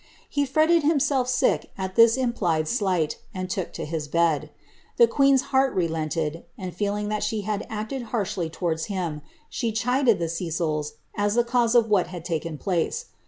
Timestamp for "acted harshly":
7.69-8.49